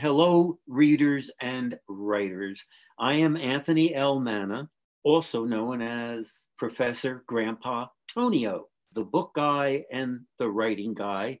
[0.00, 2.64] Hello, readers and writers.
[3.00, 4.20] I am Anthony L.
[4.20, 4.70] Manna,
[5.02, 11.40] also known as Professor Grandpa Tonio, the book guy and the writing guy.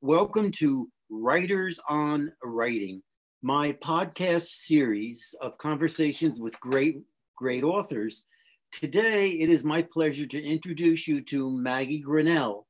[0.00, 3.00] Welcome to Writers on Writing,
[3.42, 6.96] my podcast series of conversations with great,
[7.36, 8.26] great authors.
[8.72, 12.66] Today, it is my pleasure to introduce you to Maggie Grinnell,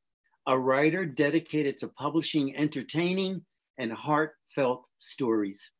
[0.46, 3.42] a writer dedicated to publishing entertaining
[3.78, 5.70] and heartfelt stories.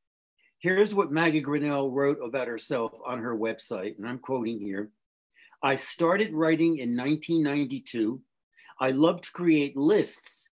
[0.58, 4.90] Here's what Maggie Grinnell wrote about herself on her website, and I'm quoting here.
[5.62, 8.20] I started writing in 1992.
[8.80, 10.50] I loved to create lists,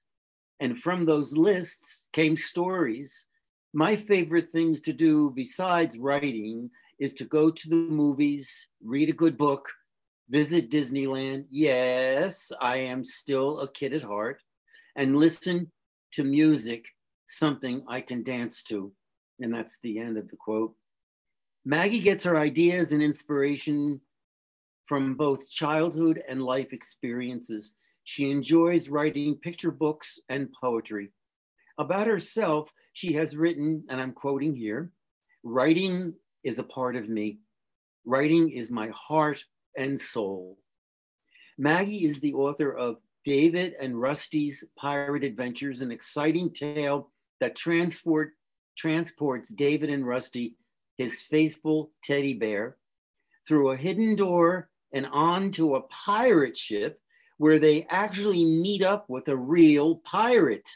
[0.59, 3.25] and from those lists came stories.
[3.73, 9.13] My favorite things to do besides writing is to go to the movies, read a
[9.13, 9.69] good book,
[10.29, 11.45] visit Disneyland.
[11.49, 14.41] Yes, I am still a kid at heart,
[14.95, 15.71] and listen
[16.13, 16.87] to music
[17.27, 18.91] something I can dance to.
[19.39, 20.73] And that's the end of the quote.
[21.65, 24.01] Maggie gets her ideas and inspiration
[24.85, 27.73] from both childhood and life experiences.
[28.05, 31.11] She enjoys writing picture books and poetry.
[31.77, 34.91] About herself, she has written, and I'm quoting here
[35.43, 37.39] writing is a part of me.
[38.05, 39.43] Writing is my heart
[39.77, 40.57] and soul.
[41.57, 48.33] Maggie is the author of David and Rusty's Pirate Adventures, an exciting tale that transport,
[48.77, 50.55] transports David and Rusty,
[50.97, 52.77] his faithful teddy bear,
[53.47, 56.99] through a hidden door and onto a pirate ship
[57.37, 60.67] where they actually meet up with a real pirate.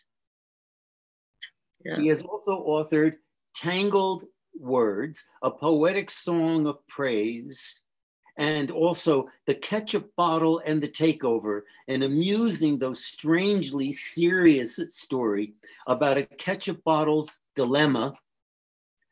[1.84, 1.98] Yeah.
[1.98, 3.16] He has also authored
[3.56, 4.24] Tangled
[4.60, 7.81] Words, a poetic song of praise
[8.42, 15.54] and also the ketchup bottle and the takeover, an amusing though strangely serious story
[15.86, 18.16] about a ketchup bottle's dilemma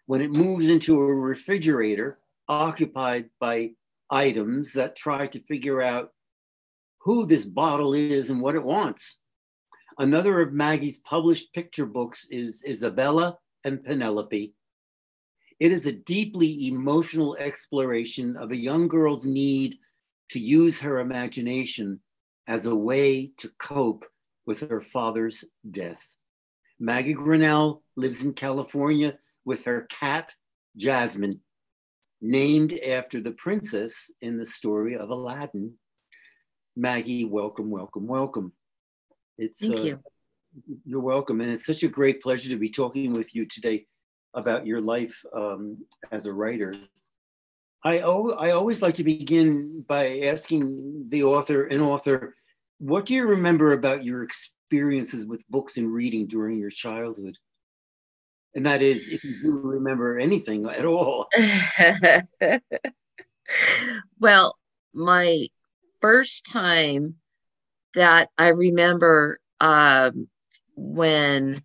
[0.08, 3.70] when it moves into a refrigerator occupied by
[4.10, 6.10] items that try to figure out
[6.98, 9.20] who this bottle is and what it wants.
[10.00, 14.56] Another of Maggie's published picture books is Isabella and Penelope,
[15.60, 19.78] it is a deeply emotional exploration of a young girl's need
[20.30, 22.00] to use her imagination
[22.48, 24.06] as a way to cope
[24.46, 26.16] with her father's death.
[26.80, 30.34] Maggie Grinnell lives in California with her cat,
[30.78, 31.42] Jasmine,
[32.22, 35.74] named after the princess in the story of Aladdin.
[36.78, 38.54] Maggie, welcome, welcome, welcome.
[39.38, 39.98] It's, Thank uh, you.
[40.86, 41.42] You're welcome.
[41.42, 43.86] And it's such a great pleasure to be talking with you today
[44.34, 46.76] about your life um, as a writer.
[47.84, 52.36] I, I always like to begin by asking the author, an author,
[52.80, 57.36] what do you remember about your experiences with books and reading during your childhood?
[58.56, 61.28] And that is, if you do remember anything at all.
[64.20, 64.58] well,
[64.94, 65.48] my
[66.02, 67.16] first time
[67.96, 70.28] that I remember um,
[70.76, 71.64] when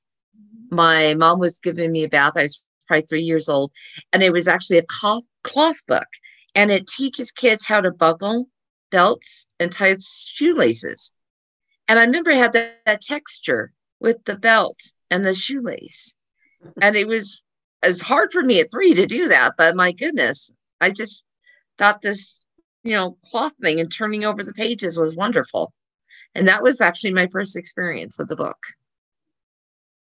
[0.74, 2.32] my mom was giving me a bath.
[2.36, 3.72] I was probably three years old,
[4.12, 6.06] and it was actually a cloth, cloth book,
[6.54, 8.48] and it teaches kids how to buckle
[8.90, 11.12] belts and tie shoelaces.
[11.88, 14.78] And I remember I had that, that texture with the belt
[15.10, 16.14] and the shoelace,
[16.80, 17.42] and it was
[17.84, 21.22] it's hard for me at three to do that, but my goodness, I just
[21.78, 22.36] thought this,
[22.82, 25.72] you know, cloth thing and turning over the pages was wonderful.
[26.34, 28.56] And that was actually my first experience with the book.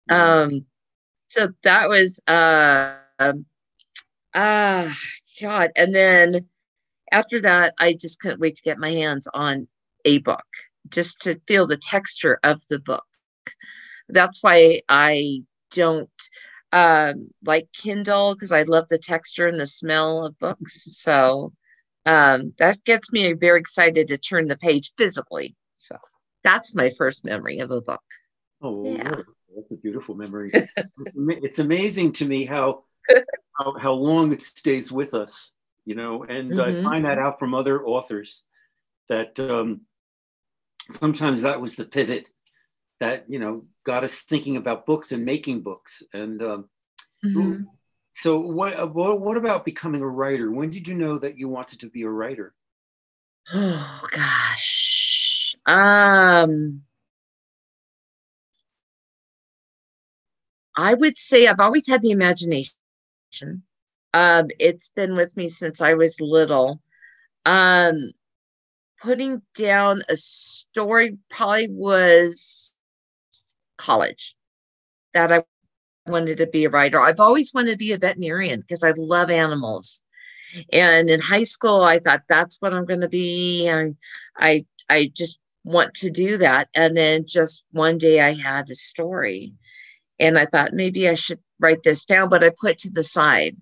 [0.10, 0.66] Um,
[1.28, 2.96] so that was uh,
[4.34, 4.92] uh
[5.42, 5.72] God.
[5.76, 6.48] And then
[7.12, 9.68] after that, I just couldn't wait to get my hands on
[10.06, 10.46] a book
[10.90, 13.06] just to feel the texture of the book.
[14.10, 16.10] That's why I don't
[16.72, 20.88] um, like Kindle because I love the texture and the smell of books.
[20.98, 21.54] So
[22.06, 25.56] um, that gets me very excited to turn the page physically.
[25.76, 25.98] So
[26.44, 28.04] that's my first memory of a book.
[28.62, 29.22] Oh, yeah
[29.56, 30.52] that's a beautiful memory.
[30.54, 32.84] it's amazing to me how,
[33.58, 35.54] how, how long it stays with us,
[35.86, 36.86] you know, and mm-hmm.
[36.86, 38.46] I find that out from other authors
[39.10, 39.82] that um,
[40.92, 42.30] sometimes that was the pivot
[43.00, 46.04] that you know got us thinking about books and making books.
[46.14, 46.70] And um,
[47.26, 47.64] mm-hmm.
[48.12, 50.52] so, what, what what about becoming a writer?
[50.52, 52.54] When did you know that you wanted to be a writer?
[53.54, 55.56] Oh gosh.
[55.66, 56.84] Um
[60.80, 62.72] I would say I've always had the imagination.
[64.14, 66.82] Um, it's been with me since I was little.
[67.46, 68.12] Um,
[69.02, 72.74] putting down a story probably was
[73.78, 74.38] college
[75.14, 75.44] that I
[76.08, 77.02] wanted to be a writer.
[77.02, 80.02] I've always wanted to be a veterinarian because I love animals.
[80.72, 83.68] And in high school, I thought that's what I'm going to be.
[83.68, 83.98] And
[84.38, 86.70] I, I just want to do that.
[86.74, 89.54] And then just one day I had a story
[90.20, 93.04] and I thought maybe I should write this down, but I put it to the
[93.04, 93.56] side.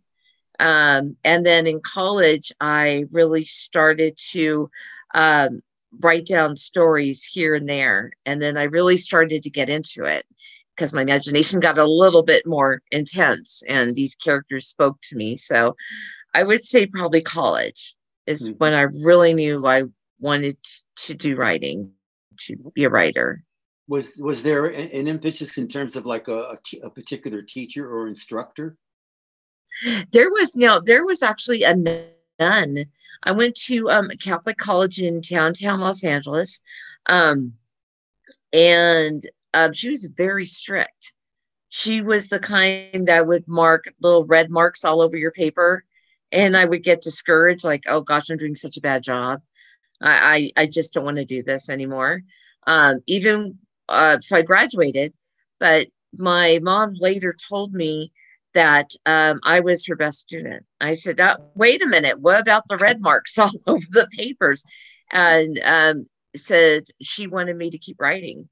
[0.59, 4.69] Um, and then in college, I really started to
[5.13, 5.61] um,
[5.99, 8.11] write down stories here and there.
[8.25, 10.25] And then I really started to get into it
[10.75, 15.35] because my imagination got a little bit more intense and these characters spoke to me.
[15.35, 15.75] So
[16.33, 17.95] I would say probably college
[18.25, 18.57] is mm-hmm.
[18.57, 19.83] when I really knew I
[20.19, 20.57] wanted
[20.97, 21.91] to do writing,
[22.39, 23.43] to be a writer.
[23.87, 27.89] Was was there an impetus in terms of like a, a, t- a particular teacher
[27.89, 28.75] or instructor?
[30.11, 32.85] There was no, there was actually a nun.
[33.23, 36.61] I went to um, a Catholic college in downtown Los Angeles,
[37.05, 37.53] um,
[38.53, 41.13] and um, she was very strict.
[41.69, 45.83] She was the kind that would mark little red marks all over your paper,
[46.31, 49.41] and I would get discouraged, like, "Oh gosh, I'm doing such a bad job.
[50.01, 52.21] I I, I just don't want to do this anymore."
[52.65, 55.13] Um, even uh, so, I graduated,
[55.59, 58.11] but my mom later told me
[58.53, 60.65] that um, I was her best student.
[60.81, 64.63] I said, oh, "Wait a minute, what about the red marks all over the papers?"
[65.11, 68.49] And um, said she wanted me to keep writing,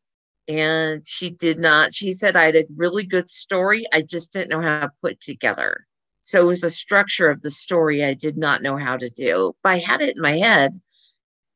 [0.48, 1.94] and she did not.
[1.94, 3.86] She said I had a really good story.
[3.92, 5.86] I just didn't know how to put together.
[6.22, 9.54] So it was a structure of the story I did not know how to do.
[9.62, 10.74] But I had it in my head.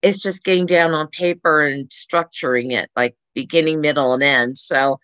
[0.02, 4.58] It's just getting down on paper and structuring it like beginning, middle, and end.
[4.58, 5.00] So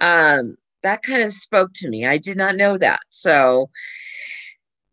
[0.00, 2.06] um, that kind of spoke to me.
[2.06, 3.00] I did not know that.
[3.10, 3.70] So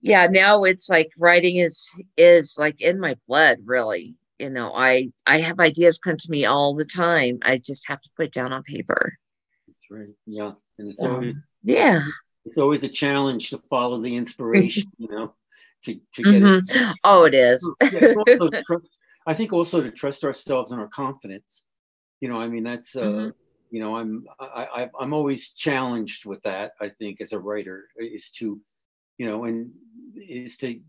[0.01, 4.15] yeah, now it's like writing is is like in my blood, really.
[4.39, 7.39] You know, I I have ideas come to me all the time.
[7.41, 9.13] I just have to put it down on paper.
[9.67, 10.15] That's right.
[10.25, 10.51] Yeah.
[10.77, 12.01] And it's always yeah.
[12.45, 15.33] It's always a challenge to follow the inspiration, you know,
[15.83, 16.89] to, to get mm-hmm.
[16.89, 16.95] it.
[17.03, 17.69] Oh, it is.
[17.91, 21.65] yeah, trust, I think also to trust ourselves and our confidence.
[22.21, 23.29] You know, I mean that's uh mm-hmm.
[23.69, 27.89] you know i'm I, I am always challenged with that i think as a writer
[27.97, 28.59] is to
[29.17, 29.71] you know and
[30.15, 30.79] is to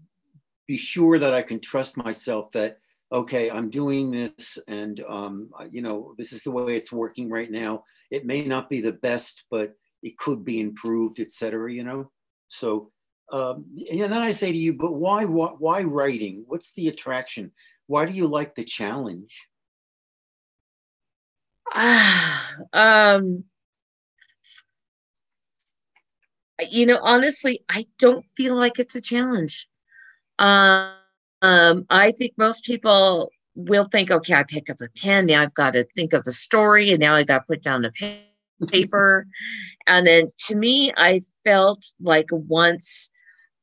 [0.67, 2.79] be sure that i can trust myself that
[3.11, 7.51] okay i'm doing this and um, you know this is the way it's working right
[7.51, 7.85] now.
[8.11, 12.11] It may not be the best but it could be improved etc you know?
[12.49, 12.91] So
[13.33, 16.45] um, and then i say to you but why, why why writing?
[16.47, 17.53] What's the attraction
[17.89, 19.49] why do you like the challenge
[22.73, 23.45] um,
[26.71, 29.69] you know, honestly, I don't feel like it's a challenge.
[30.39, 30.93] Um,
[31.43, 35.27] um, I think most people will think, okay, I pick up a pen.
[35.27, 37.83] Now I've got to think of the story, and now I got to put down
[37.83, 37.93] the
[38.67, 39.27] paper.
[39.87, 43.11] and then to me, I felt like once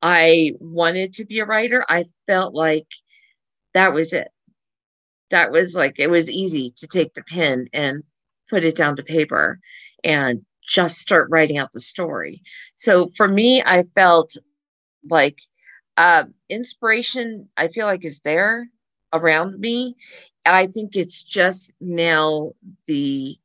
[0.02, 2.88] I wanted to be a writer, I felt like
[3.76, 4.30] that was it
[5.30, 8.04] that was like it was easy to take the pen and
[8.50, 9.60] put it down to paper
[10.04, 12.42] and just start writing out the story.
[12.76, 14.36] So for me, I felt
[15.10, 15.38] like
[15.98, 18.68] uh, inspiration, I feel like is there
[19.14, 19.96] around me.
[20.46, 22.52] I think it's just now
[22.88, 23.38] the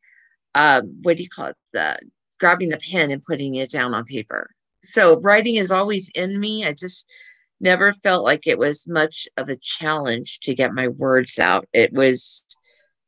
[0.55, 1.57] uh, what do you call it?
[1.73, 1.99] The
[2.39, 4.51] grabbing the pen and putting it down on paper.
[4.83, 6.65] So writing is always in me.
[6.65, 7.07] I just
[7.61, 11.69] never felt like it was much of a challenge to get my words out.
[11.73, 12.45] It was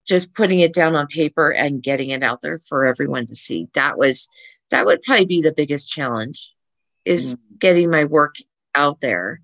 [0.06, 3.68] just putting it down on paper and getting it out there for everyone to see.
[3.74, 4.28] That was
[4.70, 6.52] that would probably be the biggest challenge
[7.04, 7.56] is mm-hmm.
[7.58, 8.36] getting my work
[8.74, 9.40] out there.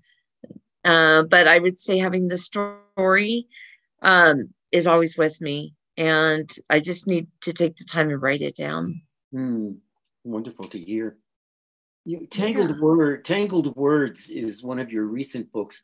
[0.83, 3.47] Uh, but I would say having the story
[4.01, 8.41] um, is always with me, and I just need to take the time and write
[8.41, 9.01] it down.
[9.33, 9.77] Mm,
[10.23, 11.17] wonderful to hear.
[12.05, 12.81] You, Tangled yeah.
[12.81, 15.83] Word, Tangled Words is one of your recent books,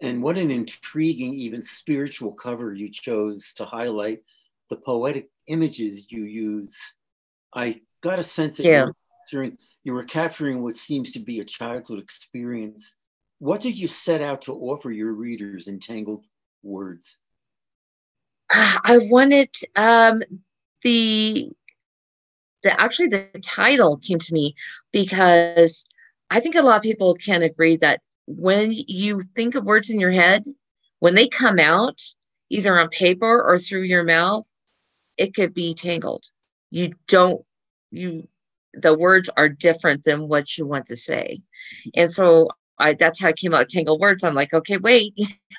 [0.00, 4.22] and what an intriguing, even spiritual cover you chose to highlight
[4.70, 6.76] the poetic images you use.
[7.54, 8.80] I got a sense that yeah.
[8.80, 12.94] you, were capturing, you were capturing what seems to be a childhood experience.
[13.38, 16.24] What did you set out to offer your readers in Tangled
[16.62, 17.18] Words?
[18.50, 20.22] I wanted um,
[20.82, 21.50] the
[22.62, 24.54] the actually the title came to me
[24.92, 25.84] because
[26.30, 30.00] I think a lot of people can agree that when you think of words in
[30.00, 30.44] your head,
[31.00, 32.00] when they come out,
[32.48, 34.46] either on paper or through your mouth,
[35.18, 36.24] it could be tangled.
[36.70, 37.44] You don't,
[37.90, 38.28] you,
[38.74, 41.42] the words are different than what you want to say.
[41.94, 44.24] And so I, that's how I came out tangled words.
[44.24, 45.14] I'm like, okay, wait,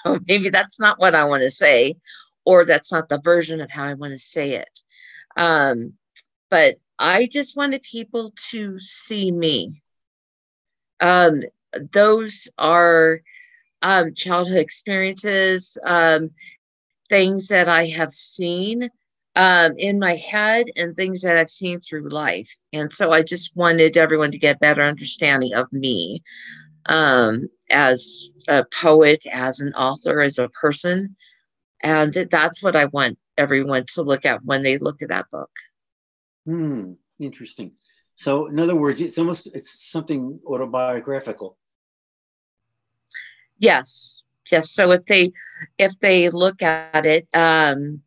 [0.27, 1.95] maybe that's not what I want to say,
[2.45, 4.79] or that's not the version of how I want to say it.
[5.37, 5.93] Um,
[6.53, 9.81] but I just wanted people to see me.
[10.99, 11.41] Um,
[11.91, 13.21] those are
[13.81, 16.29] um, childhood experiences, um,
[17.09, 18.87] things that I have seen
[19.35, 22.55] um, in my head and things that I've seen through life.
[22.71, 26.21] And so I just wanted everyone to get better understanding of me
[26.85, 31.15] um, as a poet, as an author, as a person.
[31.81, 35.49] And that's what I want everyone to look at when they look at that book.
[36.45, 37.73] Hmm, interesting.
[38.15, 41.57] So, in other words, it's almost it's something autobiographical.
[43.57, 44.21] Yes,
[44.51, 44.71] yes.
[44.71, 45.31] So if they
[45.77, 48.01] if they look at it, um,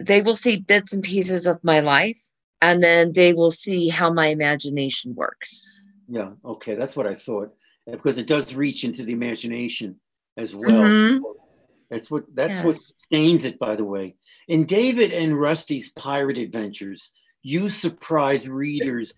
[0.00, 2.20] they will see bits and pieces of my life,
[2.60, 5.64] and then they will see how my imagination works.
[6.08, 6.32] Yeah.
[6.44, 7.54] Okay, that's what I thought
[7.90, 10.00] because it does reach into the imagination
[10.36, 10.82] as well.
[10.82, 11.24] Mm-hmm.
[11.90, 12.64] That's what that's yes.
[12.64, 14.16] what stains it, by the way.
[14.48, 17.12] In David and Rusty's pirate adventures,
[17.46, 19.14] you surprise readers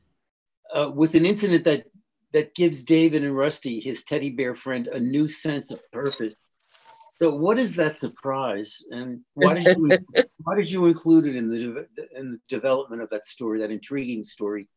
[0.75, 1.87] uh, with an incident that
[2.35, 6.35] that gives David and Rusty, his teddy bear friend, a new sense of purpose.
[7.23, 9.99] So, what is that surprise, and why did you
[10.45, 14.25] why did you include it in the in the development of that story, that intriguing
[14.25, 14.69] story?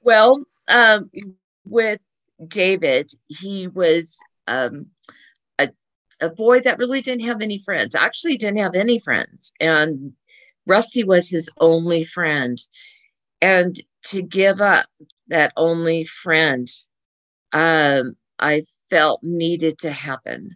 [0.00, 1.10] Well, um,
[1.66, 2.00] with
[2.48, 4.86] David, he was um,
[5.58, 5.68] a
[6.22, 7.94] a boy that really didn't have any friends.
[7.94, 10.14] Actually, didn't have any friends, and
[10.66, 12.60] Rusty was his only friend.
[13.40, 14.86] And to give up
[15.28, 16.68] that only friend,
[17.52, 20.50] um, I felt needed to happen.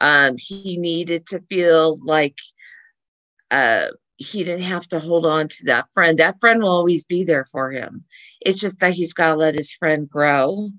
[0.00, 2.36] Um, he needed to feel like
[3.50, 6.18] uh, he didn't have to hold on to that friend.
[6.18, 8.04] That friend will always be there for him.
[8.40, 10.70] It's just that he's got to let his friend grow.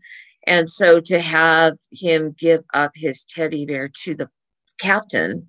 [0.47, 4.29] And so to have him give up his teddy bear to the
[4.81, 5.47] captain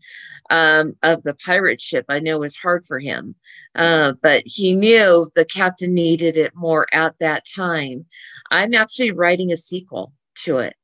[0.51, 3.35] um, of the pirate ship, I know it was hard for him.
[3.75, 8.05] Uh, but he knew the captain needed it more at that time.
[8.51, 10.13] I'm actually writing a sequel
[10.45, 10.75] to it.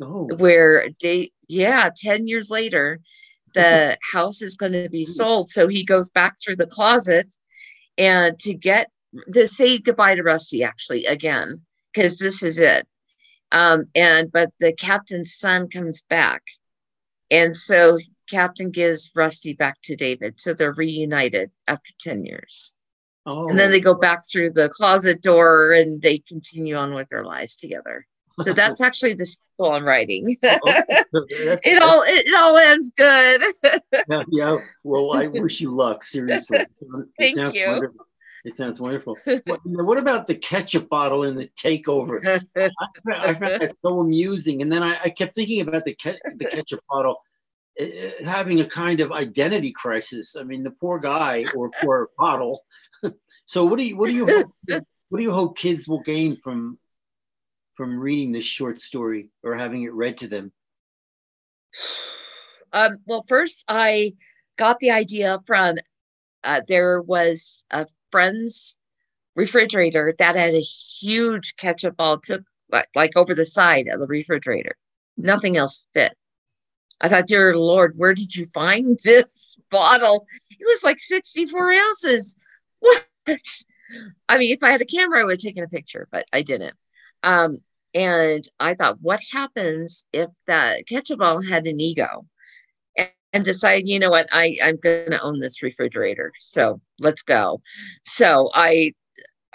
[0.00, 0.28] Oh.
[0.36, 3.00] Where they, yeah, 10 years later,
[3.54, 5.50] the house is going to be sold.
[5.50, 7.26] So he goes back through the closet
[7.98, 8.90] and to get
[9.32, 11.62] to say goodbye to Rusty actually again,
[11.92, 12.86] because this is it.
[13.50, 16.42] Um, and but the captain's son comes back
[17.30, 20.40] and so Captain gives Rusty back to David.
[20.40, 22.74] So they're reunited after 10 years.
[23.26, 23.48] Oh.
[23.48, 23.98] And then they go oh.
[23.98, 28.06] back through the closet door and they continue on with their lives together.
[28.42, 30.36] So that's actually the sequel I'm writing.
[30.44, 30.58] oh,
[31.12, 33.42] it all it, it, all ends good.
[34.08, 36.04] yeah, yeah, Well, I wish you luck.
[36.04, 36.58] Seriously.
[36.58, 37.66] Uh, Thank you.
[37.66, 38.06] Wonderful.
[38.44, 39.18] It sounds wonderful.
[39.44, 42.40] what, what, about the ketchup bottle in the takeover?
[42.56, 42.70] I,
[43.06, 44.62] I, found that so amusing.
[44.62, 47.20] And then I, I kept thinking about the, ke- the ketchup bottle
[47.80, 47.84] uh,
[48.24, 50.36] having a kind of identity crisis.
[50.36, 52.64] I mean, the poor guy or poor bottle.
[53.46, 54.52] so what do you what do you hope,
[55.08, 56.78] what do you hope kids will gain from
[57.74, 60.52] from reading this short story or having it read to them?
[62.72, 64.14] Um, well, first I
[64.56, 65.76] got the idea from
[66.42, 68.76] uh, there was a friend's
[69.34, 74.06] refrigerator that had a huge ketchup ball took like, like over the side of the
[74.06, 74.76] refrigerator.
[75.16, 76.16] Nothing else fit.
[77.00, 80.26] I thought, dear Lord, where did you find this bottle?
[80.50, 82.36] It was like 64 ounces.
[82.80, 83.04] What?
[84.28, 86.42] I mean, if I had a camera, I would have taken a picture, but I
[86.42, 86.74] didn't.
[87.22, 87.58] Um,
[87.94, 92.26] and I thought, what happens if that ketchup ball had an ego?
[93.38, 96.32] And decide, you know what, I, I'm going to own this refrigerator.
[96.40, 97.62] So let's go.
[98.02, 98.94] So I,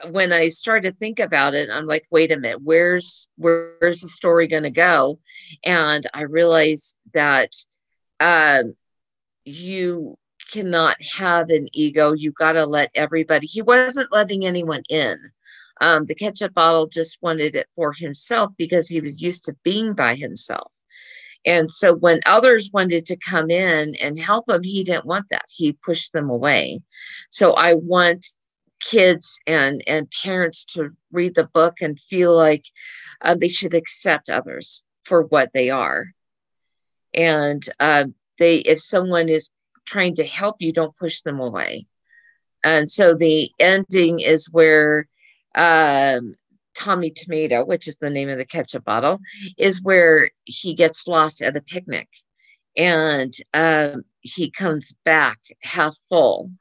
[0.10, 4.08] when I started to think about it, I'm like, wait a minute, where's where's the
[4.08, 5.20] story going to go?
[5.66, 7.52] And I realized that
[8.22, 8.74] um,
[9.44, 10.18] you
[10.50, 12.14] cannot have an ego.
[12.14, 13.48] You got to let everybody.
[13.48, 15.18] He wasn't letting anyone in.
[15.82, 19.94] Um, the ketchup bottle just wanted it for himself because he was used to being
[19.94, 20.72] by himself.
[21.46, 25.46] And so when others wanted to come in and help him, he didn't want that.
[25.50, 26.82] He pushed them away.
[27.30, 28.26] So I want
[28.80, 32.66] kids and and parents to read the book and feel like
[33.22, 36.14] uh, they should accept others for what they are.
[37.14, 38.06] And uh,
[38.40, 39.50] they, if someone is
[39.86, 41.86] trying to help you, don't push them away.
[42.64, 45.08] And so the ending is where
[45.56, 46.34] um,
[46.76, 49.20] Tommy Tomato, which is the name of the ketchup bottle,
[49.58, 52.08] is where he gets lost at a picnic
[52.76, 56.52] and um, he comes back half full.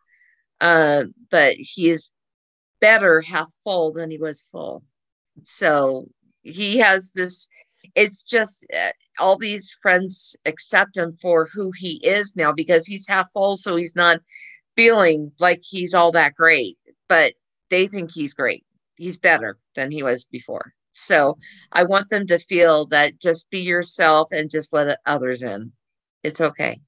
[0.61, 2.11] Uh, but he is
[2.81, 4.85] better half full than he was full.
[5.43, 6.09] So
[6.43, 7.49] he has this,
[7.95, 13.09] it's just uh, all these friends accept him for who he is now because he's
[13.09, 13.57] half full.
[13.57, 14.21] So he's not
[14.77, 16.79] feeling like he's all that great,
[17.09, 17.33] but
[17.71, 18.65] they think he's great.
[18.97, 20.73] He's better than he was before.
[20.93, 21.39] So
[21.73, 25.73] I want them to feel that just be yourself and just let others in.
[26.23, 26.81] It's okay.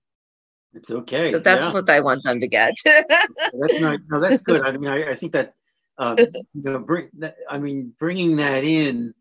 [0.74, 1.32] It's okay.
[1.32, 1.72] So that's yeah.
[1.72, 2.74] what I want them to get.
[2.84, 4.62] that's not, no, that's good.
[4.62, 5.54] I mean, I, I think that,
[5.98, 9.14] uh, you know, bring that, I mean, bringing that in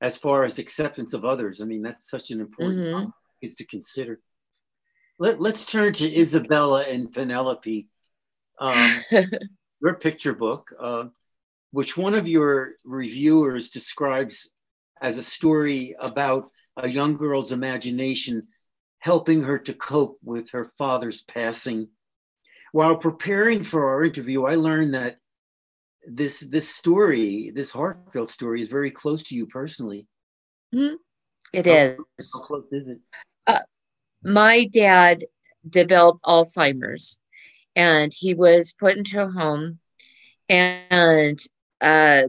[0.00, 1.60] as far as acceptance of others.
[1.60, 3.10] I mean, that's such an important mm-hmm.
[3.42, 4.20] is to consider.
[5.18, 7.88] Let, let's turn to Isabella and Penelope.
[8.58, 9.00] Um,
[9.82, 11.04] your picture book, uh,
[11.72, 14.52] which one of your reviewers describes
[15.00, 18.48] as a story about a young girl's imagination
[18.98, 21.88] helping her to cope with her father's passing.
[22.72, 25.16] While preparing for our interview, I learned that
[26.06, 30.06] this this story, this heartfelt story, is very close to you personally.
[30.74, 30.96] Mm-hmm.
[31.52, 31.72] It how,
[32.18, 32.32] is.
[32.32, 32.98] How close is it?
[33.46, 33.60] Uh,
[34.22, 35.24] my dad
[35.68, 37.20] developed Alzheimer's,
[37.74, 39.78] and he was put into a home,
[40.48, 41.40] and
[41.80, 42.28] uh,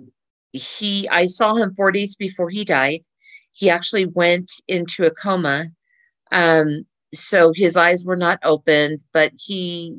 [0.52, 3.02] he I saw him four days before he died.
[3.54, 5.72] He actually went into a coma
[6.32, 9.98] um, so his eyes were not open, but he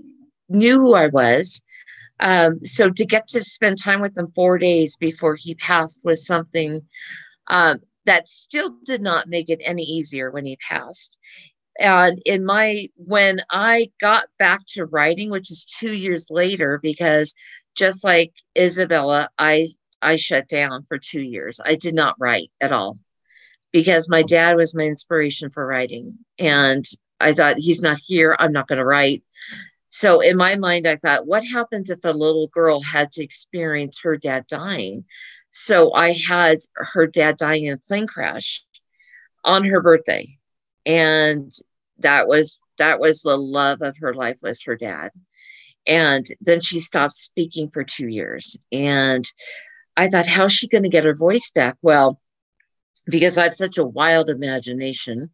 [0.48, 1.62] knew who I was.
[2.20, 6.26] Um, so to get to spend time with him four days before he passed was
[6.26, 6.80] something
[7.48, 11.16] um, that still did not make it any easier when he passed.
[11.78, 17.34] And in my, when I got back to writing, which is two years later, because
[17.74, 19.68] just like Isabella, I
[20.00, 21.60] I shut down for two years.
[21.64, 22.98] I did not write at all
[23.72, 26.18] because my dad was my inspiration for writing.
[26.38, 26.84] And
[27.20, 28.36] I thought, he's not here.
[28.38, 29.22] I'm not going to write.
[29.88, 34.00] So in my mind, I thought, what happens if a little girl had to experience
[34.00, 35.04] her dad dying?
[35.50, 38.64] So I had her dad dying in a plane crash
[39.44, 40.38] on her birthday.
[40.84, 41.52] And
[41.98, 45.10] that was that was the love of her life was her dad.
[45.86, 48.56] And then she stopped speaking for two years.
[48.70, 49.24] And
[49.96, 51.76] I thought, how's she going to get her voice back?
[51.82, 52.20] Well,
[53.06, 55.30] because I have such a wild imagination.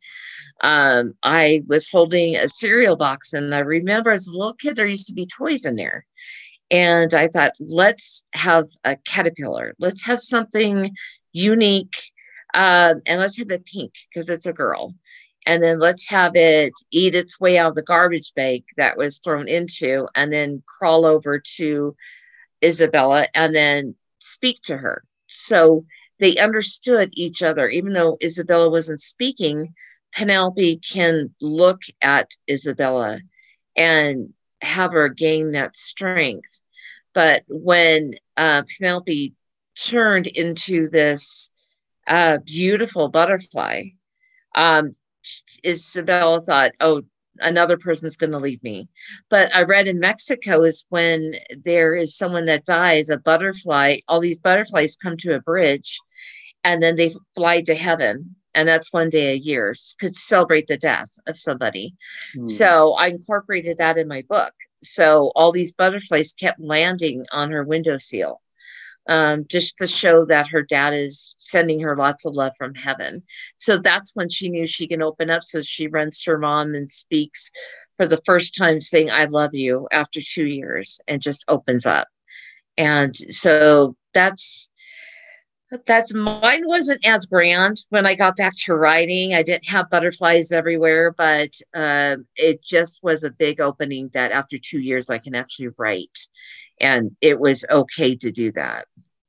[0.62, 4.86] Um, I was holding a cereal box, and I remember as a little kid, there
[4.86, 6.06] used to be toys in there.
[6.70, 9.74] And I thought, let's have a caterpillar.
[9.78, 10.94] Let's have something
[11.32, 11.96] unique.
[12.54, 14.94] Um, and let's have it pink because it's a girl.
[15.48, 19.18] And then let's have it eat its way out of the garbage bag that was
[19.18, 21.96] thrown into, and then crawl over to
[22.62, 25.02] Isabella and then speak to her.
[25.28, 25.86] So
[26.20, 27.66] they understood each other.
[27.66, 29.72] Even though Isabella wasn't speaking,
[30.14, 33.18] Penelope can look at Isabella
[33.74, 36.60] and have her gain that strength.
[37.14, 39.32] But when uh, Penelope
[39.76, 41.50] turned into this
[42.06, 43.84] uh, beautiful butterfly,
[44.54, 44.92] um,
[45.64, 47.02] Isabella thought, oh,
[47.38, 48.88] another person's going to leave me.
[49.28, 54.20] But I read in Mexico is when there is someone that dies, a butterfly, all
[54.20, 55.98] these butterflies come to a bridge
[56.64, 60.76] and then they fly to heaven and that's one day a year to celebrate the
[60.76, 61.94] death of somebody
[62.36, 62.48] mm.
[62.48, 64.52] so i incorporated that in my book
[64.82, 68.40] so all these butterflies kept landing on her windowsill
[69.08, 73.22] um, just to show that her dad is sending her lots of love from heaven.
[73.56, 75.42] So that's when she knew she can open up.
[75.42, 77.50] So she runs to her mom and speaks
[77.96, 82.06] for the first time saying i love you after two years and just opens up.
[82.76, 84.70] And so that's
[85.86, 89.34] that's mine wasn't as grand when I got back to writing.
[89.34, 94.56] I didn't have butterflies everywhere, but uh, it just was a big opening that after
[94.56, 96.18] two years I can actually write,
[96.80, 98.86] and it was okay to do that.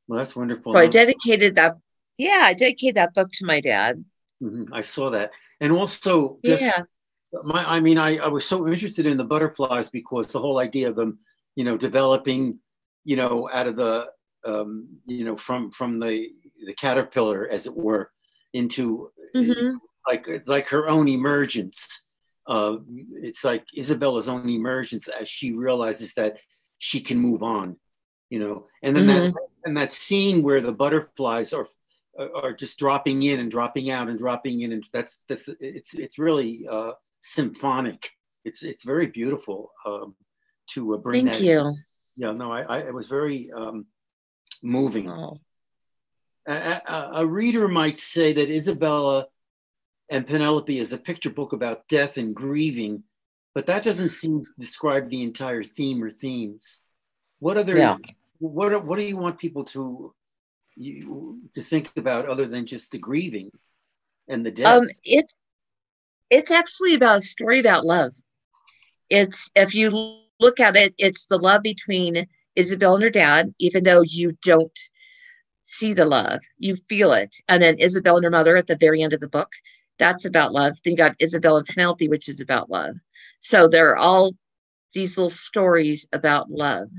[0.07, 0.73] Well, that's wonderful.
[0.73, 1.77] So I dedicated that.
[2.17, 4.03] Yeah, I dedicated that book to my dad.
[4.43, 4.73] Mm-hmm.
[4.73, 6.83] I saw that, and also just yeah.
[7.43, 7.63] my.
[7.63, 10.95] I mean, I I was so interested in the butterflies because the whole idea of
[10.95, 11.19] them,
[11.55, 12.59] you know, developing,
[13.03, 14.07] you know, out of the
[14.45, 16.29] um, you know, from from the
[16.65, 18.11] the caterpillar, as it were,
[18.53, 19.75] into mm-hmm.
[20.07, 22.03] like it's like her own emergence.
[22.47, 22.77] Uh,
[23.21, 26.37] it's like Isabella's own emergence as she realizes that
[26.79, 27.77] she can move on,
[28.29, 28.65] you know.
[28.81, 29.33] And then mm-hmm.
[29.33, 31.67] that and that scene where the butterflies are
[32.17, 36.17] are just dropping in and dropping out and dropping in, and that's that's it's it's
[36.17, 38.11] really uh, symphonic.
[38.43, 40.15] It's it's very beautiful um,
[40.71, 41.43] to uh, bring Thank that.
[41.43, 41.59] you.
[41.59, 41.85] In.
[42.17, 43.85] Yeah, no, I, I it was very um,
[44.61, 45.09] moving.
[45.09, 45.37] Oh.
[46.47, 49.27] A, a, a, reader might say that Isabella
[50.09, 53.03] and Penelope is a picture book about death and grieving,
[53.59, 56.79] but that doesn't seem to describe the entire theme or themes.
[57.39, 57.97] What other yeah.
[58.37, 60.13] what what do you want people to
[60.77, 63.51] you, to think about other than just the grieving
[64.29, 64.83] and the death?
[64.83, 65.33] Um, it
[66.29, 68.13] it's actually about a story about love.
[69.09, 69.89] It's if you
[70.39, 74.79] look at it, it's the love between Isabel and her dad, even though you don't
[75.65, 77.35] see the love, you feel it.
[77.49, 79.51] And then Isabel and her mother at the very end of the book,
[79.97, 80.77] that's about love.
[80.81, 82.95] Then you got Isabel and Penelope, which is about love.
[83.39, 84.31] So there are all
[84.93, 86.89] these little stories about love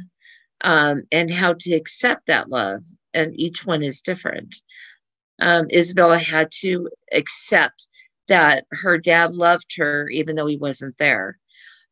[0.62, 2.82] um, and how to accept that love.
[3.14, 4.56] And each one is different.
[5.40, 7.88] Um, Isabella had to accept
[8.28, 11.38] that her dad loved her even though he wasn't there.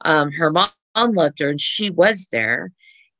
[0.04, 2.72] Um, her mom loved her and she was there.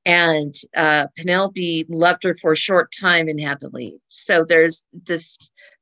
[0.05, 3.99] And uh, Penelope loved her for a short time and had to leave.
[4.09, 5.37] So there's this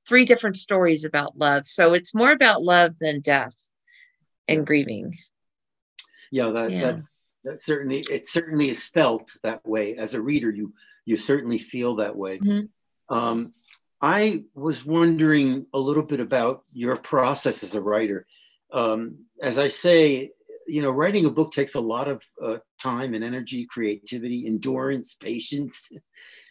[0.09, 1.66] three different stories about love.
[1.66, 3.56] So it's more about love than death
[4.48, 5.16] and grieving.
[6.30, 6.80] Yeah, that, yeah.
[6.80, 7.02] that
[7.46, 10.50] that certainly it certainly is felt that way as a reader.
[10.50, 12.38] You you certainly feel that way.
[12.38, 13.14] Mm-hmm.
[13.14, 13.54] Um,
[14.02, 18.26] I was wondering a little bit about your process as a writer.
[18.72, 20.32] Um, as I say,
[20.66, 25.14] you know, writing a book takes a lot of uh, time and energy, creativity, endurance,
[25.14, 25.88] patience.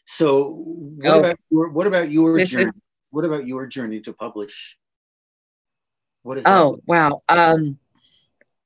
[0.08, 1.20] So, what oh.
[1.20, 2.72] about your what about your journey?
[3.10, 4.78] What about your journey to publish?
[6.22, 6.44] What is?
[6.44, 6.62] That?
[6.62, 7.22] Oh wow.
[7.28, 7.80] Um,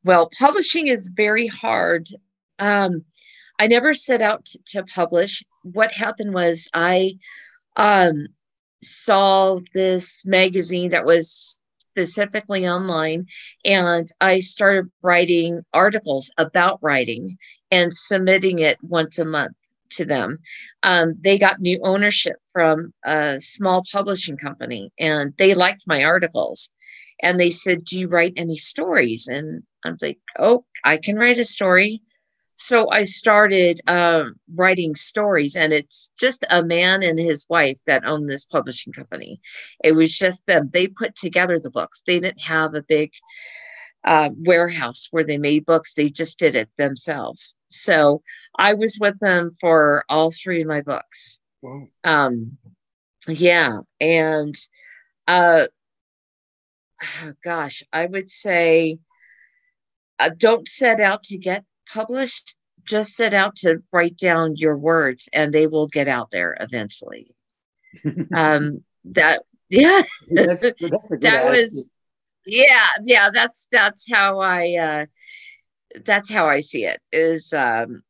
[0.03, 2.07] well, publishing is very hard.
[2.57, 3.05] Um,
[3.57, 5.43] I never set out to, to publish.
[5.63, 7.17] What happened was I
[7.75, 8.27] um,
[8.81, 11.57] saw this magazine that was
[11.91, 13.25] specifically online
[13.65, 17.37] and I started writing articles about writing
[17.71, 19.55] and submitting it once a month
[19.91, 20.39] to them.
[20.83, 26.69] Um, they got new ownership from a small publishing company and they liked my articles.
[27.21, 29.27] And they said, Do you write any stories?
[29.27, 32.01] And I'm like, Oh, I can write a story
[32.61, 38.03] so I started um, writing stories, and it's just a man and his wife that
[38.05, 39.39] own this publishing company.
[39.81, 40.69] It was just them.
[40.71, 42.03] They put together the books.
[42.05, 43.11] They didn't have a big
[44.03, 45.93] uh, warehouse where they made books.
[45.93, 47.55] They just did it themselves.
[47.69, 48.23] So
[48.57, 51.39] I was with them for all three of my books.
[51.61, 51.87] Wow.
[52.03, 52.57] Um,
[53.29, 54.55] yeah, and
[55.29, 55.67] uh,
[57.43, 58.99] gosh, I would say
[60.19, 65.29] uh, don't set out to get published, just set out to write down your words
[65.33, 67.35] and they will get out there eventually.
[68.35, 71.91] um, that, yeah, that's, that's that was,
[72.45, 75.05] yeah, yeah, that's, that's how I, uh,
[76.03, 78.03] that's how I see it is, um,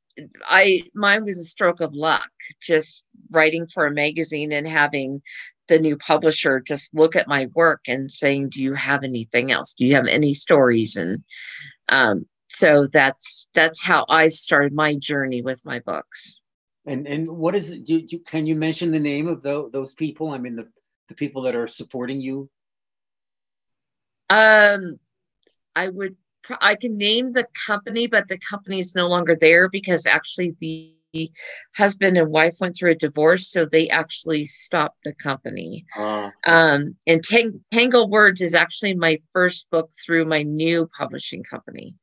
[0.45, 2.29] I, mine was a stroke of luck,
[2.61, 5.21] just writing for a magazine and having
[5.69, 9.73] the new publisher just look at my work and saying, do you have anything else?
[9.73, 10.97] Do you have any stories?
[10.97, 11.23] And,
[11.87, 16.41] um, so that's that's how I started my journey with my books.
[16.85, 17.85] And and what is it?
[17.85, 20.29] Do, do, can you mention the name of the, those people?
[20.29, 20.67] I mean, the
[21.07, 22.49] the people that are supporting you.
[24.31, 24.99] Um,
[25.75, 26.15] I would
[26.59, 30.95] I can name the company, but the company is no longer there because actually the
[31.75, 35.85] husband and wife went through a divorce, so they actually stopped the company.
[35.97, 36.31] Oh.
[36.45, 41.95] Um, and Tang- Tangle Words is actually my first book through my new publishing company.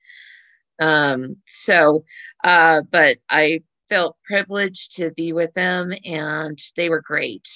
[0.80, 2.04] Um, so,
[2.44, 7.48] uh, but I felt privileged to be with them and they were great.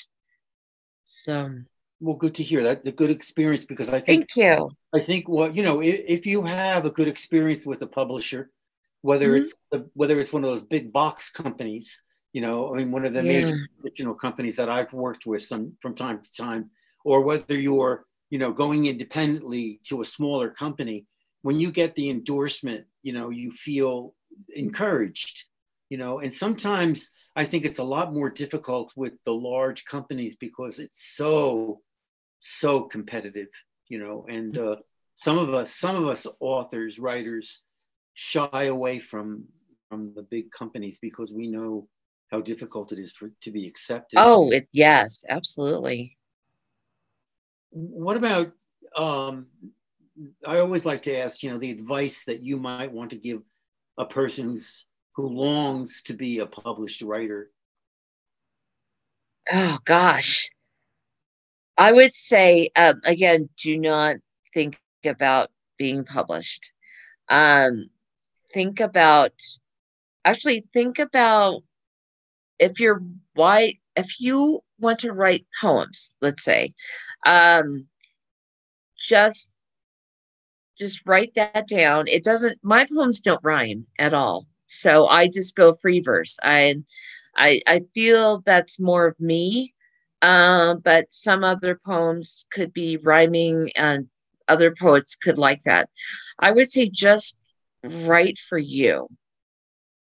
[1.07, 1.51] So,
[2.01, 2.85] well, good to hear that.
[2.85, 4.71] The good experience because I think, thank you.
[4.95, 8.51] I think what, you know, if, if you have a good experience with a publisher,
[9.03, 9.43] whether mm-hmm.
[9.43, 12.01] it's the, whether it's one of those big box companies,
[12.33, 13.45] you know, I mean, one of the yeah.
[13.45, 16.71] major traditional companies that I've worked with some from time to time,
[17.05, 21.07] or whether you're, you know, going independently to a smaller company,
[21.43, 24.15] when you get the endorsement, you know, you feel
[24.55, 25.45] encouraged,
[25.89, 30.37] you know, and sometimes I think it's a lot more difficult with the large companies
[30.37, 31.81] because it's so,
[32.41, 33.49] so competitive,
[33.89, 34.77] you know, and uh,
[35.17, 37.61] some of us, some of us authors, writers
[38.21, 39.45] shy away from
[39.89, 41.89] from the big companies because we know
[42.31, 44.19] how difficult it is for to be accepted.
[44.21, 46.19] Oh, it, yes, absolutely.
[47.71, 48.53] What about
[48.95, 49.47] um,
[50.47, 53.41] I always like to ask, you know, the advice that you might want to give
[53.97, 54.85] a person who's
[55.17, 57.51] who longs to be a published writer.
[59.51, 60.51] Oh gosh,
[61.79, 64.17] I would say um, again, do not
[64.53, 66.71] think about being published.
[67.31, 67.89] Um,
[68.53, 69.33] think about
[70.25, 71.63] actually think about
[72.59, 73.03] if you're
[73.35, 76.75] why if you want to write poems, let's say,
[77.27, 77.87] um,
[78.99, 79.51] just
[80.79, 82.09] just write that down.
[82.09, 84.47] It doesn't, my poems don't rhyme at all.
[84.67, 86.39] So I just go free verse.
[86.43, 86.77] I,
[87.37, 89.75] I, I feel that's more of me.
[90.23, 94.09] Uh, but some other poems could be rhyming and
[94.49, 95.89] other poets could like that.
[96.39, 97.37] I would say just
[97.85, 99.09] write for you.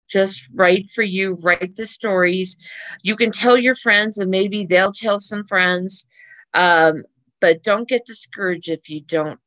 [0.08, 2.56] just write for you, write the stories.
[3.02, 6.06] You can tell your friends, and maybe they'll tell some friends.
[6.54, 7.04] Um,
[7.40, 9.40] but don't get discouraged if you don't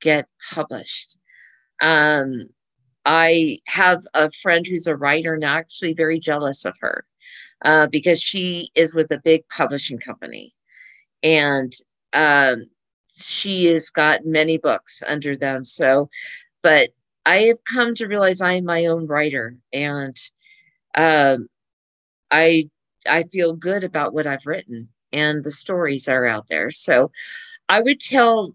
[0.00, 1.18] get published.
[1.82, 2.48] Um,
[3.04, 7.04] I have a friend who's a writer and I'm actually very jealous of her
[7.62, 10.54] uh, because she is with a big publishing company.
[11.22, 11.72] And
[12.12, 12.66] um,
[13.14, 15.64] she has got many books under them.
[15.64, 16.08] So,
[16.62, 16.90] but
[17.26, 20.16] I have come to realize I am my own writer and
[20.94, 21.48] um,
[22.30, 22.68] I
[23.06, 26.70] I feel good about what I've written and the stories are out there.
[26.70, 27.10] So
[27.68, 28.54] I would tell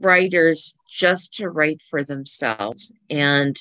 [0.00, 3.56] writers just to write for themselves and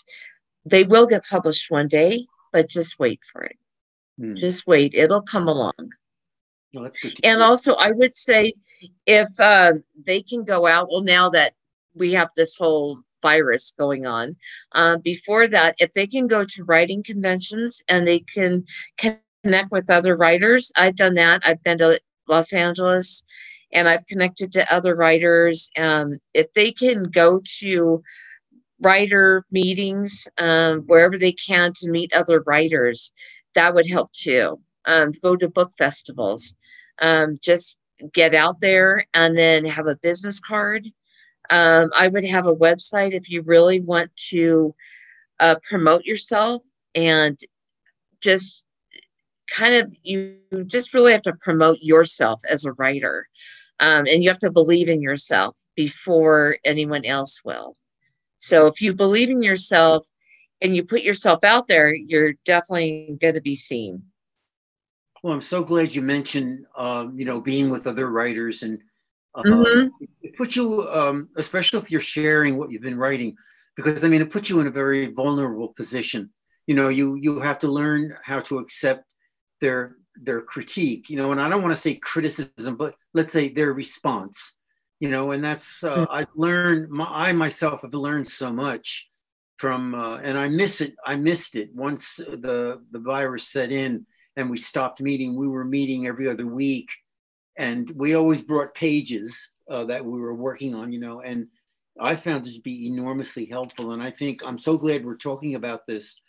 [0.66, 3.58] they will get published one day, but just wait for it.
[4.20, 4.36] Hmm.
[4.36, 5.92] Just wait, it'll come along.
[6.74, 8.54] That's good and also, I would say
[9.06, 9.74] if uh,
[10.06, 11.54] they can go out, well, now that
[11.96, 14.36] we have this whole virus going on,
[14.74, 18.64] uh, before that, if they can go to writing conventions and they can
[18.98, 21.42] connect with other writers, I've done that.
[21.46, 23.26] I've been to Los Angeles
[23.72, 25.70] and I've connected to other writers.
[25.78, 28.02] Um, if they can go to
[28.80, 33.14] writer meetings um, wherever they can to meet other writers,
[33.56, 34.60] that would help too.
[34.86, 36.56] Um, go to book festivals.
[37.00, 37.78] Um, just
[38.14, 40.88] get out there and then have a business card.
[41.50, 44.76] Um, I would have a website if you really want to
[45.40, 46.62] uh, promote yourself
[46.96, 47.40] and
[48.22, 48.66] just
[49.50, 53.28] kind of you just really have to promote yourself as a writer.
[53.80, 57.78] Um, and you have to believe in yourself before anyone else will.
[58.38, 60.06] So if you believe in yourself
[60.62, 64.04] and you put yourself out there you're definitely going to be seen.
[65.24, 68.80] Well i'm so glad you mentioned um, you know being with other writers and
[69.36, 69.88] uh, mm-hmm.
[70.22, 73.36] it puts you um, especially if you're sharing what you've been writing
[73.76, 76.30] because i mean it puts you in a very vulnerable position
[76.66, 79.04] you know you you have to learn how to accept
[79.62, 83.50] their their critique you know and i don't want to say criticism but let's say
[83.50, 84.56] their response
[85.00, 86.08] you know and that's uh, mm.
[86.12, 89.10] i've learned my, i myself have learned so much
[89.58, 94.06] from uh, and i miss it i missed it once the the virus set in
[94.36, 96.90] and we stopped meeting we were meeting every other week
[97.58, 101.48] and we always brought pages uh, that we were working on you know and
[102.00, 105.56] i found this to be enormously helpful and i think i'm so glad we're talking
[105.56, 106.20] about this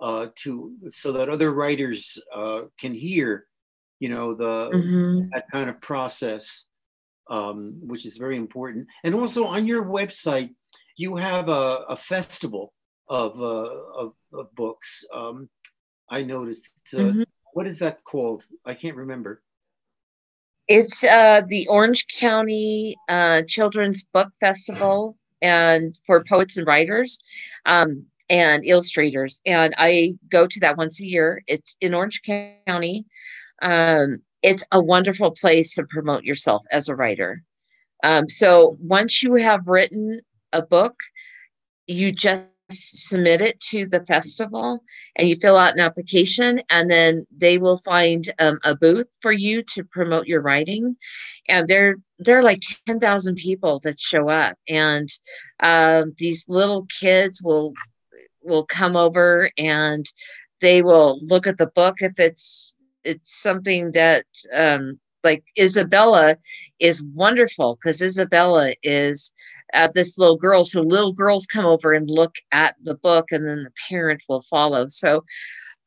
[0.00, 3.46] uh, to so that other writers uh, can hear,
[4.00, 5.28] you know, the mm-hmm.
[5.32, 6.66] that kind of process,
[7.28, 8.86] um, which is very important.
[9.02, 10.54] And also on your website,
[10.96, 12.72] you have a, a festival
[13.08, 15.04] of, uh, of, of books.
[15.12, 15.48] Um,
[16.10, 16.70] I noticed.
[16.94, 17.22] Uh, mm-hmm.
[17.54, 18.44] What is that called?
[18.64, 19.42] I can't remember.
[20.68, 27.22] It's uh, the Orange County uh, Children's Book Festival and for poets and writers.
[27.66, 29.40] Um, and illustrators.
[29.46, 31.42] And I go to that once a year.
[31.46, 32.22] It's in Orange
[32.66, 33.06] County.
[33.62, 37.42] Um, it's a wonderful place to promote yourself as a writer.
[38.04, 40.20] Um, so once you have written
[40.52, 40.94] a book,
[41.86, 44.82] you just submit it to the festival
[45.16, 49.32] and you fill out an application and then they will find um, a booth for
[49.32, 50.96] you to promote your writing.
[51.48, 55.08] And there there are like 10,000 people that show up and
[55.60, 57.72] um, these little kids will
[58.42, 60.06] will come over and
[60.60, 66.36] they will look at the book if it's it's something that um, like Isabella
[66.78, 69.32] is wonderful because Isabella is
[69.74, 70.64] uh, this little girl.
[70.64, 74.42] So little girls come over and look at the book, and then the parent will
[74.42, 74.88] follow.
[74.88, 75.24] So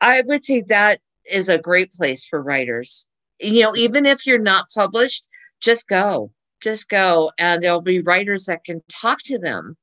[0.02, 3.08] I would say that is a great place for writers.
[3.40, 5.26] You know, even if you're not published,
[5.62, 9.78] just go, just go, and there'll be writers that can talk to them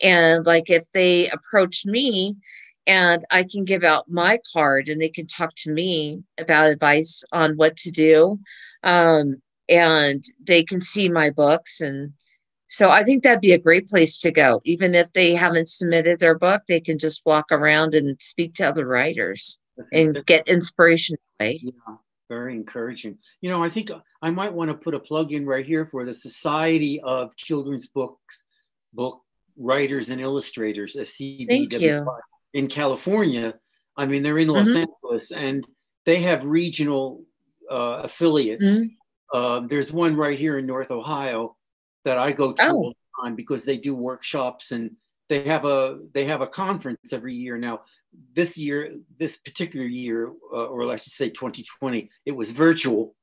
[0.00, 2.36] and like if they approach me
[2.86, 7.22] and I can give out my card and they can talk to me about advice
[7.32, 8.38] on what to do.
[8.82, 11.80] Um, and they can see my books.
[11.80, 12.14] And
[12.70, 14.60] so I think that'd be a great place to go.
[14.64, 18.68] Even if they haven't submitted their book, they can just walk around and speak to
[18.68, 19.58] other writers
[19.92, 21.96] and get inspiration Yeah,
[22.28, 23.18] very encouraging.
[23.40, 23.90] You know, I think
[24.22, 27.88] I might want to put a plug in right here for the Society of Children's
[27.88, 28.44] Books
[28.92, 29.20] Book
[29.56, 32.06] writers and illustrators, a CBW
[32.54, 33.54] in California.
[33.96, 34.84] I mean, they're in Los mm-hmm.
[35.02, 35.66] Angeles and
[36.06, 37.24] they have regional
[37.68, 38.64] uh, affiliates.
[38.64, 38.84] Mm-hmm.
[39.36, 41.56] Uh, there's one right here in North Ohio
[42.04, 42.76] that I go to oh.
[42.76, 44.92] all the time because they do workshops and
[45.28, 47.56] they have a they have a conference every year.
[47.56, 47.80] Now,
[48.34, 53.14] this year, this particular year, uh, or I should say 2020, it was virtual,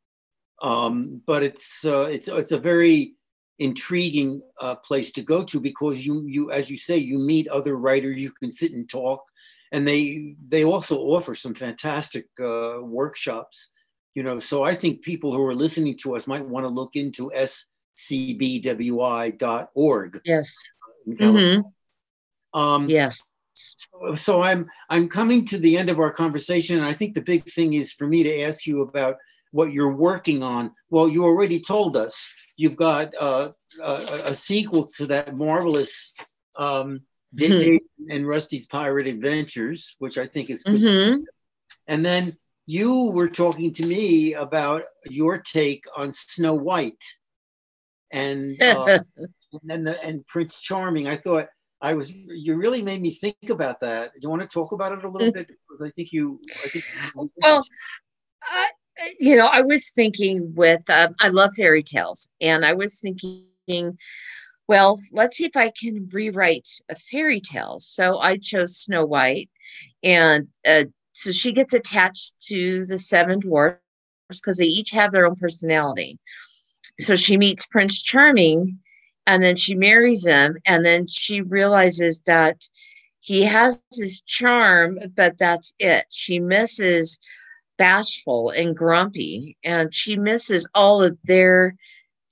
[0.62, 3.16] um, but it's uh, it's it's a very
[3.60, 7.76] intriguing uh, place to go to because you you as you say you meet other
[7.76, 9.24] writers you can sit and talk
[9.72, 13.70] and they they also offer some fantastic uh, workshops.
[14.16, 16.96] You know, so I think people who are listening to us might want to look
[16.96, 17.32] into
[17.98, 19.32] scbwi.org.
[20.24, 20.56] Yes.
[21.08, 22.60] Mm-hmm.
[22.60, 23.32] Um, yes.
[23.54, 27.22] So, so I'm I'm coming to the end of our conversation, and I think the
[27.22, 29.18] big thing is for me to ask you about
[29.52, 30.72] what you're working on.
[30.90, 33.50] Well, you already told us you've got uh,
[33.84, 33.94] a,
[34.26, 36.14] a, sequel to that marvelous
[36.58, 37.02] um,
[37.36, 37.78] mm-hmm.
[38.10, 40.82] and Rusty's Pirate Adventures, which I think is good.
[40.82, 41.22] Mm-hmm.
[41.88, 47.04] And then you were talking to me about your take on Snow White
[48.12, 49.00] and uh,
[49.70, 51.08] and, the, and Prince Charming.
[51.08, 51.48] I thought
[51.82, 54.14] I was you really made me think about that.
[54.14, 55.50] Do you want to talk about it a little bit?
[55.68, 56.40] Because I think you.
[56.64, 56.86] I think.
[57.36, 57.64] Well,
[58.42, 58.70] I,
[59.20, 63.98] you know, I was thinking with um, I love fairy tales, and I was thinking,
[64.68, 67.80] well, let's see if I can rewrite a fairy tale.
[67.80, 69.50] So I chose Snow White,
[70.04, 73.80] and uh, so she gets attached to the seven dwarfs
[74.30, 76.18] because they each have their own personality.
[77.00, 78.80] So she meets Prince Charming,
[79.26, 82.68] and then she marries him, and then she realizes that
[83.20, 86.06] he has his charm, but that's it.
[86.10, 87.20] She misses
[87.78, 91.76] bashful and grumpy and she misses all of their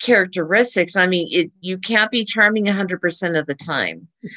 [0.02, 0.96] characteristics.
[0.96, 4.08] I mean it you can't be charming 100% of the time.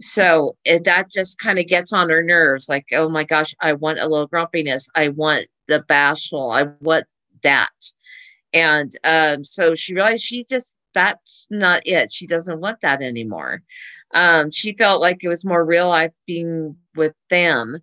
[0.00, 3.72] So it, that just kind of gets on her nerves like oh my gosh i
[3.72, 4.88] want a little grumpiness.
[4.94, 6.52] I want the bashful.
[6.52, 7.06] I want
[7.42, 7.70] that
[8.52, 13.62] and um, so she realized she just that's not it she doesn't want that anymore
[14.14, 17.80] um, she felt like it was more real life being with them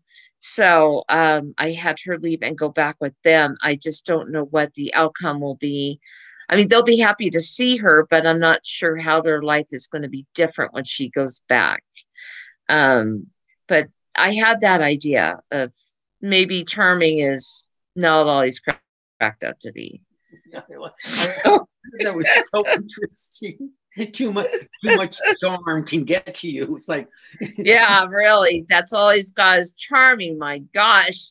[0.47, 3.57] so um, I had her leave and go back with them.
[3.63, 5.99] I just don't know what the outcome will be.
[6.47, 9.69] I mean, they'll be happy to see her, but I'm not sure how their life
[9.71, 11.83] is going to be different when she goes back.
[12.69, 13.25] Um,
[13.67, 15.73] but I had that idea of
[16.21, 20.01] maybe charming is not always cracked up to be.
[21.99, 23.71] that was so interesting.
[24.11, 24.47] too much
[24.83, 26.75] too much charm can get to you.
[26.75, 27.07] It's like
[27.57, 28.65] Yeah, really.
[28.67, 31.29] That's all he's got is charming, my gosh.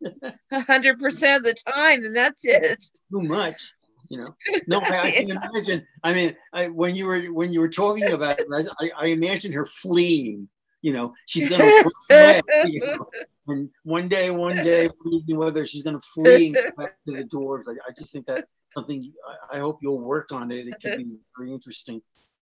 [0.52, 2.82] hundred percent of the time, and that's it.
[3.10, 3.72] Too much.
[4.10, 4.28] You know,
[4.66, 5.86] no, I, I can imagine.
[6.04, 8.46] I mean, I, when you were when you were talking about it,
[8.78, 10.48] I, I imagine her fleeing.
[10.82, 11.64] You know, she's gonna
[12.10, 13.06] away, you know?
[13.48, 14.90] and one day, one day,
[15.28, 17.68] whether she's gonna flee back to the doors.
[17.68, 19.12] I, I just think that something
[19.52, 20.68] I, hope you'll work on it.
[20.68, 22.02] It could be very interesting.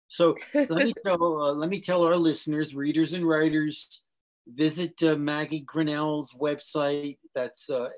[0.08, 4.02] So let me tell uh, let me tell our listeners, readers and writers,
[4.46, 7.18] visit uh, Maggie Grinnell's website.
[7.34, 7.88] That's uh,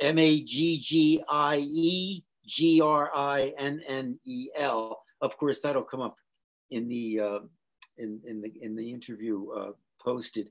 [0.00, 5.02] M A G G I E G R I N N E L.
[5.20, 6.16] Of course, that'll come up
[6.70, 7.38] in the uh,
[7.98, 10.50] in in the in the interview uh, posted.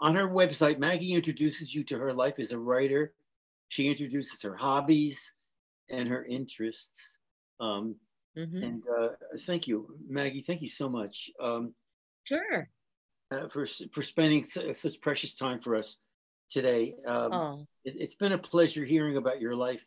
[0.00, 3.12] On her website, Maggie introduces you to her life as a writer.
[3.68, 5.32] She introduces her hobbies,
[5.90, 7.18] and her interests.
[7.58, 7.96] Um,
[8.36, 8.62] mm-hmm.
[8.62, 9.08] And uh,
[9.40, 10.42] thank you, Maggie.
[10.42, 11.30] Thank you so much.
[11.40, 11.74] Um,
[12.24, 12.68] sure.
[13.32, 15.98] Uh, for for spending such precious time for us
[16.50, 16.96] today.
[17.06, 17.66] Um, oh.
[17.84, 19.84] it, has been a pleasure hearing about your life,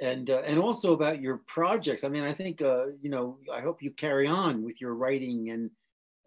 [0.00, 2.02] and uh, and also about your projects.
[2.02, 3.38] I mean, I think uh, you know.
[3.52, 5.70] I hope you carry on with your writing and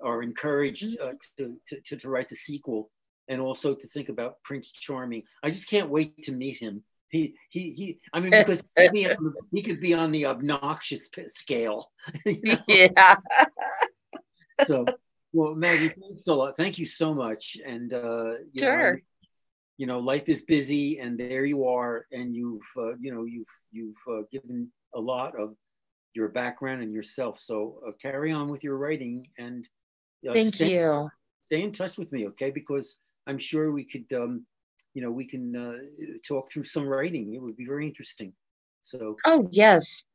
[0.04, 1.54] are encouraged uh, mm-hmm.
[1.66, 2.92] to, to, to write the sequel
[3.30, 5.24] and also to think about Prince Charming.
[5.42, 8.00] I just can't wait to meet him he he he.
[8.12, 9.08] I mean, because he,
[9.52, 11.92] he could be on the obnoxious scale.
[12.26, 12.58] You know?
[12.68, 13.16] Yeah.
[14.66, 14.86] so,
[15.32, 16.58] well, Maggie, thanks a lot.
[16.58, 17.58] Thank you so much.
[17.66, 18.94] And uh, you sure.
[18.94, 19.00] Know,
[19.78, 23.56] you know, life is busy, and there you are, and you've uh, you know you've
[23.72, 25.56] you've uh, given a lot of
[26.16, 27.40] your background and yourself.
[27.40, 29.68] So uh, carry on with your writing, and
[30.28, 31.10] uh, thank stay, you.
[31.44, 32.50] Stay in touch with me, okay?
[32.50, 32.98] Because
[33.28, 34.12] I'm sure we could.
[34.14, 34.46] Um,
[34.94, 35.74] you know, we can uh,
[36.28, 37.34] talk through some writing.
[37.34, 38.34] It would be very interesting.
[38.82, 39.18] So.
[39.26, 40.06] Oh yes,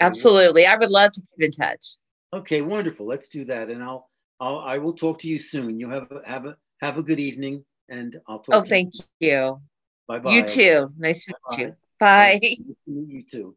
[0.00, 0.66] absolutely.
[0.66, 1.96] I would love to keep in touch.
[2.32, 3.06] Okay, wonderful.
[3.06, 5.78] Let's do that, and I'll, I'll I will talk to you soon.
[5.78, 8.54] You have a, have a have a good evening, and I'll talk.
[8.54, 9.60] Oh, thank you.
[10.08, 10.30] Bye bye.
[10.32, 10.92] You too.
[10.98, 11.76] Nice to meet you.
[12.00, 12.40] Bye.
[12.42, 13.56] Nice to meet you too.